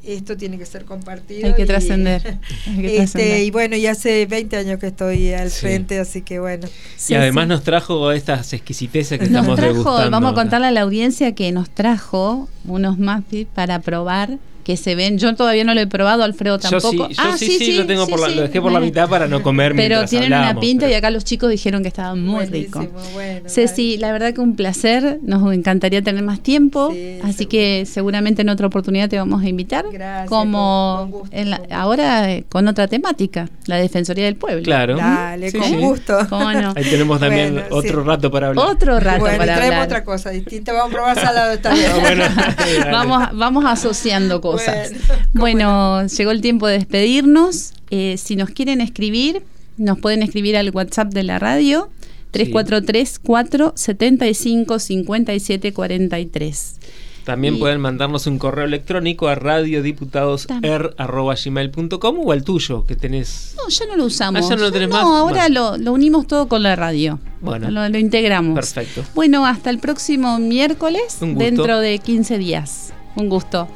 [0.03, 1.47] esto tiene que ser compartido.
[1.47, 2.37] Hay que y- trascender.
[2.67, 3.39] Hay que Este, trascender.
[3.43, 5.61] y bueno, y hace 20 años que estoy al Sí.
[5.61, 6.67] frente, así que bueno.
[7.09, 10.11] y además nos trajo estas exquisiteces que Nos estamos trajo, degustando.
[10.11, 14.37] vamos a contarle a la audiencia que nos trajo unos muffins para probar
[14.67, 15.17] que se ven.
[15.17, 17.07] Yo todavía no lo he probado, Alfredo Yo tampoco.
[17.07, 18.35] sí, yo Ah, sí, sí, lo tengo por la, sí.
[18.35, 21.09] lo dejé por la mitad para no comer Pero tienen una pinta pero- y acá
[21.09, 23.13] los chicos dijeron que estaban muy Buenísimo, ricos.
[23.13, 26.93] bueno, Ceci, la verdad que un placer, nos encantaría tener más tiempo,
[27.23, 32.29] así que seguramente en otra oportunidad te vamos a invitar, Gracias, como en la- ahora
[32.29, 34.63] eh, con otra temática, la Defensoría del Pueblo.
[34.63, 34.97] Claro.
[34.97, 35.75] Dale, Sí, con sí.
[35.77, 36.17] gusto.
[36.29, 36.73] ¿Cómo no?
[36.75, 38.05] Ahí tenemos también Bueno, otro sí.
[38.05, 38.65] rato para hablar.
[38.67, 39.85] Otro rato bueno, para traemos hablar.
[39.87, 40.73] otra cosa distinta.
[40.73, 41.89] Vamos a probar salado esta vez.
[42.91, 44.56] vamos, vamos asociando cosas.
[44.65, 47.73] Bueno, Bueno, llegó el tiempo de despedirnos.
[47.89, 49.43] Eh, si nos quieren escribir,
[49.77, 51.89] nos pueden escribir al WhatsApp de la radio
[52.31, 56.75] 343 475 57 43.
[57.23, 63.53] También Y- pueden mandarnos un correo electrónico a radiodiputadoser.gmail.com o al tuyo que tenés.
[63.57, 64.45] No, ya no lo usamos.
[64.45, 65.03] Ah, ya no lo tenés más.
[65.03, 67.19] ahora lo, lo unimos todo con la radio.
[67.41, 67.69] Bueno.
[67.69, 68.55] Lo, lo integramos.
[68.55, 69.03] Perfecto.
[69.13, 72.93] Bueno, hasta el próximo miércoles, dentro de 15 días.
[73.15, 73.67] Un gusto.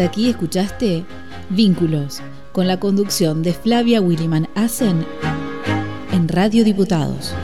[0.00, 1.04] Hasta aquí escuchaste
[1.50, 2.22] Vínculos,
[2.52, 5.04] con la conducción de Flavia Williman Asen
[6.10, 7.34] en Radio Diputados.